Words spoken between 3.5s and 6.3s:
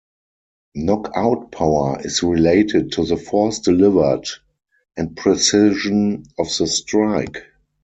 delivered and precision